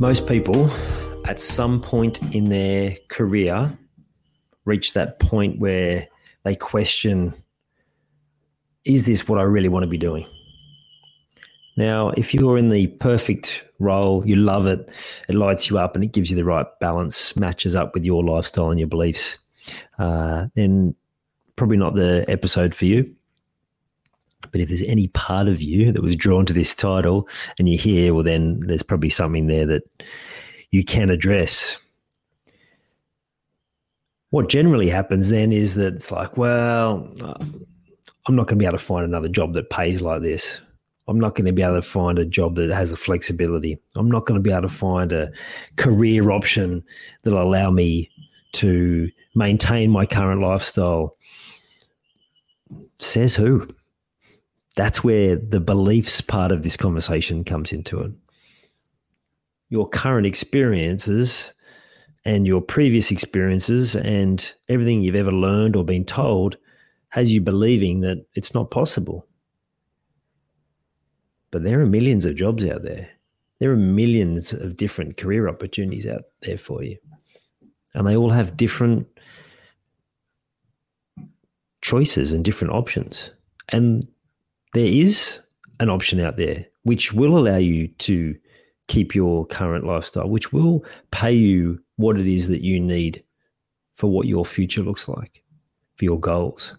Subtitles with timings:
[0.00, 0.70] Most people
[1.26, 3.78] at some point in their career
[4.64, 6.08] reach that point where
[6.42, 7.34] they question
[8.86, 10.26] is this what I really want to be doing?
[11.76, 14.88] Now, if you're in the perfect role, you love it,
[15.28, 18.24] it lights you up and it gives you the right balance, matches up with your
[18.24, 19.36] lifestyle and your beliefs,
[19.98, 20.94] uh, then
[21.56, 23.14] probably not the episode for you.
[24.52, 27.78] But if there's any part of you that was drawn to this title and you're
[27.78, 29.82] here, well, then there's probably something there that
[30.70, 31.76] you can address.
[34.30, 37.12] What generally happens then is that it's like, well,
[38.26, 40.60] I'm not going to be able to find another job that pays like this.
[41.08, 43.78] I'm not going to be able to find a job that has the flexibility.
[43.96, 45.32] I'm not going to be able to find a
[45.76, 46.84] career option
[47.24, 48.08] that'll allow me
[48.52, 51.16] to maintain my current lifestyle.
[53.00, 53.66] Says who?
[54.80, 58.12] That's where the beliefs part of this conversation comes into it.
[59.68, 61.52] Your current experiences
[62.24, 66.56] and your previous experiences and everything you've ever learned or been told
[67.10, 69.26] has you believing that it's not possible.
[71.50, 73.06] But there are millions of jobs out there.
[73.58, 76.96] There are millions of different career opportunities out there for you.
[77.92, 79.06] And they all have different
[81.82, 83.30] choices and different options.
[83.68, 84.08] And
[84.72, 85.40] there is
[85.78, 88.36] an option out there which will allow you to
[88.88, 93.22] keep your current lifestyle, which will pay you what it is that you need
[93.94, 95.42] for what your future looks like,
[95.96, 96.74] for your goals.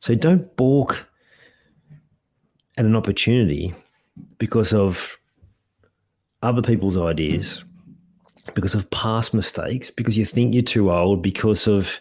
[0.00, 1.06] So don't balk
[2.76, 3.74] at an opportunity
[4.38, 5.18] because of
[6.42, 7.62] other people's ideas,
[8.54, 12.00] because of past mistakes, because you think you're too old, because of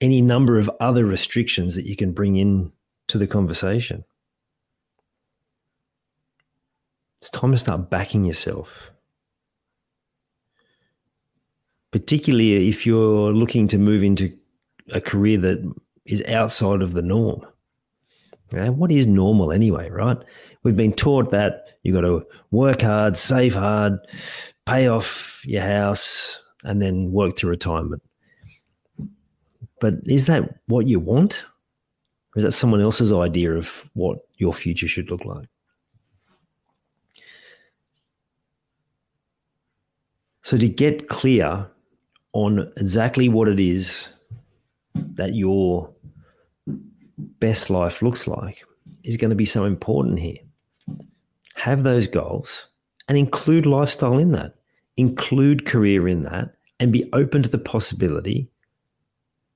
[0.00, 2.70] any number of other restrictions that you can bring in
[3.10, 4.04] to the conversation.
[7.18, 8.90] It's time to start backing yourself.
[11.90, 14.32] Particularly if you're looking to move into
[14.92, 15.74] a career that
[16.06, 17.44] is outside of the norm.
[18.50, 20.18] what is normal anyway, right?
[20.62, 23.98] We've been taught that you've got to work hard, save hard,
[24.66, 28.02] pay off your house, and then work to retirement.
[29.80, 31.44] But is that what you want?
[32.34, 35.48] Or is that someone else's idea of what your future should look like?
[40.42, 41.66] So, to get clear
[42.32, 44.08] on exactly what it is
[44.94, 45.92] that your
[47.18, 48.64] best life looks like
[49.04, 50.38] is going to be so important here.
[51.54, 52.68] Have those goals
[53.08, 54.54] and include lifestyle in that,
[54.96, 58.48] include career in that, and be open to the possibility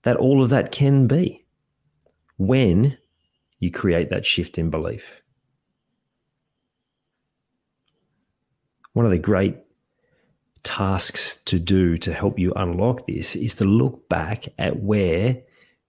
[0.02, 1.43] that all of that can be
[2.36, 2.96] when
[3.58, 5.22] you create that shift in belief.
[8.92, 9.56] One of the great
[10.62, 15.42] tasks to do to help you unlock this is to look back at where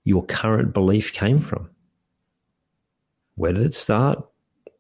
[0.04, 1.70] your current belief came from.
[3.36, 4.24] Where did it start?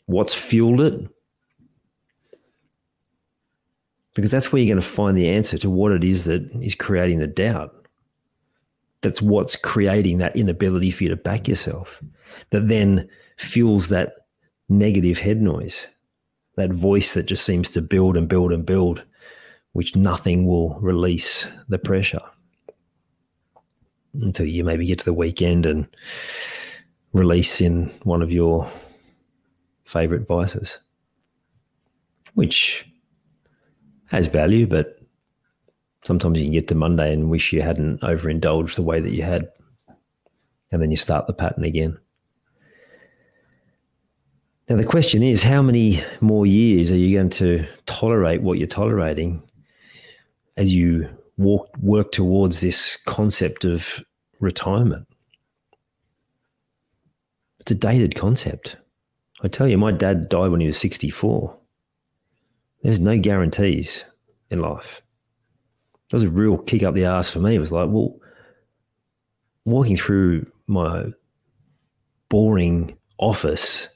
[0.06, 1.10] What's fueled it?
[4.14, 6.76] Because that's where you're going to find the answer to what it is that is
[6.76, 7.85] creating the doubt
[9.02, 12.02] that's what's creating that inability for you to back yourself
[12.50, 13.08] that then
[13.38, 14.14] fuels that
[14.70, 15.86] negative head noise
[16.56, 19.04] that voice that just seems to build and build and build
[19.74, 22.22] which nothing will release the pressure
[24.22, 25.88] until you maybe get to the weekend and
[27.14, 28.70] release in one of your
[29.84, 30.80] favorite vices
[32.34, 32.88] which
[34.08, 35.00] has value but
[36.06, 39.24] sometimes you can get to Monday and wish you hadn't overindulged the way that you
[39.24, 39.50] had.
[40.72, 41.98] And then you start the pattern again.
[44.68, 48.68] Now, the question is how many more years are you going to tolerate what you're
[48.68, 49.44] tolerating
[50.58, 51.08] as you
[51.38, 54.04] walk work towards this concept of
[54.40, 55.08] retirement.
[57.60, 58.78] It's a dated concept.
[59.42, 61.56] I tell you, my dad died when he was 64.
[62.84, 64.06] There's no guarantees
[64.50, 65.02] in life.
[66.10, 67.56] That was a real kick up the ass for me.
[67.56, 68.16] It was like, well,
[69.66, 71.06] walking through my
[72.30, 73.90] boring office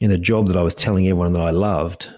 [0.00, 2.10] in a job that I was telling everyone that I loved,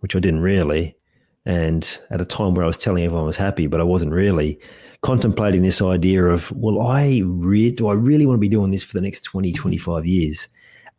[0.00, 0.96] which I didn't really,
[1.44, 4.12] and at a time where I was telling everyone I was happy, but I wasn't
[4.12, 4.58] really,
[5.04, 8.82] contemplating this idea of, well, I re- do I really want to be doing this
[8.82, 10.48] for the next 20, 25 years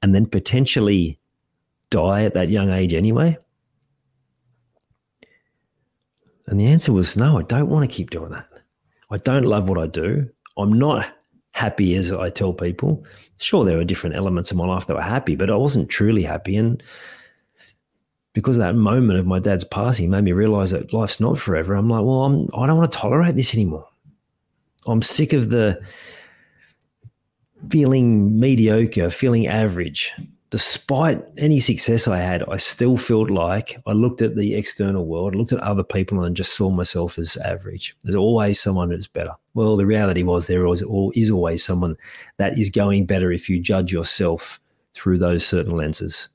[0.04, 1.20] and then potentially
[1.90, 3.36] die at that young age anyway?
[6.48, 8.48] And the answer was no, I don't want to keep doing that.
[9.12, 10.30] I don't love what I do.
[10.58, 11.08] I'm not
[11.52, 13.04] happy as I tell people.
[13.38, 16.24] Sure, there were different elements of my life that were happy, but I wasn't truly
[16.24, 16.56] happy.
[16.56, 16.82] And
[18.34, 21.74] because of that moment of my dad's passing made me realize that life's not forever.
[21.74, 23.88] I'm like, well, I'm, I don't want to tolerate this anymore.
[24.86, 25.82] I'm sick of the
[27.70, 30.14] feeling mediocre, feeling average.
[30.52, 35.36] Despite any success I had, I still felt like I looked at the external world,
[35.36, 37.96] looked at other people, and just saw myself as average.
[38.04, 39.34] There's always someone who's better.
[39.54, 41.98] Well, the reality was there was, or is always someone
[42.38, 44.60] that is going better if you judge yourself
[44.94, 46.30] through those certain lenses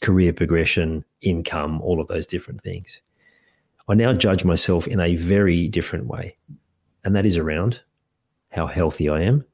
[0.00, 3.02] career progression, income, all of those different things.
[3.86, 6.36] I now judge myself in a very different way
[7.04, 7.80] and that is around
[8.50, 9.44] how healthy I am,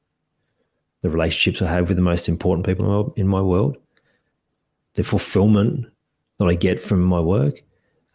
[1.01, 3.77] the relationships I have with the most important people in my world,
[4.97, 5.85] the fulfillment
[6.39, 7.61] that I get from my work.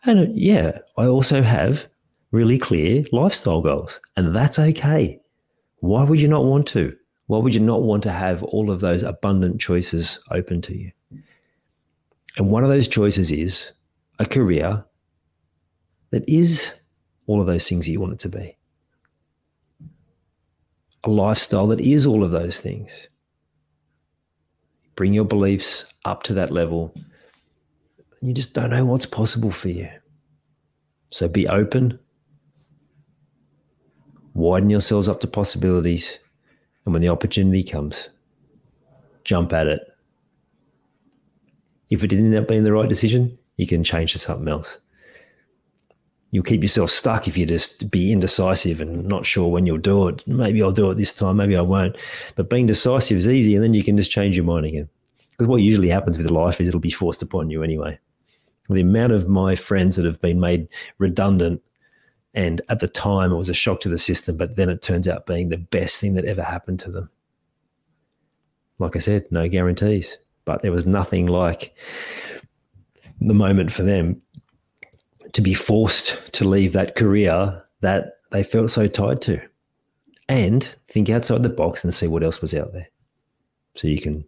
[0.05, 1.87] And uh, yeah, I also have
[2.33, 5.19] really clear lifestyle goals, and that's okay.
[5.79, 6.95] Why would you not want to?
[7.27, 10.93] Why would you not want to have all of those abundant choices open to you?
[12.37, 13.73] And one of those choices is
[14.19, 14.85] a career
[16.11, 16.75] that is
[17.27, 18.57] all of those things that you want it to be
[21.05, 23.09] a lifestyle that is all of those things.
[25.03, 26.95] Bring your beliefs up to that level.
[28.21, 29.89] You just don't know what's possible for you.
[31.09, 31.99] So be open,
[34.33, 36.21] widen yourselves up to possibilities,
[36.85, 38.11] and when the opportunity comes,
[39.25, 39.81] jump at it.
[41.91, 44.79] If it didn't end up being the right decision, you can change to something else
[46.33, 50.09] you'll keep yourself stuck if you just be indecisive and not sure when you'll do
[50.09, 50.27] it.
[50.27, 51.97] Maybe I'll do it this time, maybe I won't.
[52.35, 54.89] But being decisive is easy, and then you can just change your mind again.
[55.31, 57.99] Because what usually happens with life is it'll be forced upon you anyway.
[58.71, 60.69] The amount of my friends that have been made
[60.99, 61.63] redundant,
[62.33, 65.07] and at the time it was a shock to the system, but then it turns
[65.07, 67.11] out being the best thing that ever happened to them.
[68.79, 71.75] Like I said, no guarantees, but there was nothing like
[73.21, 74.23] the moment for them
[75.33, 79.41] to be forced to leave that career that they felt so tied to
[80.29, 82.89] and think outside the box and see what else was out there.
[83.75, 84.25] So you can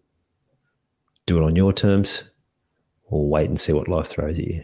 [1.26, 2.24] do it on your terms
[3.04, 4.62] or wait and see what life throws at you.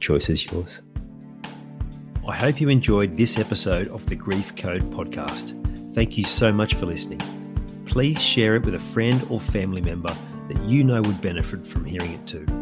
[0.00, 0.80] Choice is yours.
[2.26, 5.58] I hope you enjoyed this episode of the Grief Code podcast.
[5.94, 7.20] Thank you so much for listening.
[7.86, 10.14] Please share it with a friend or family member
[10.48, 12.61] that you know would benefit from hearing it too.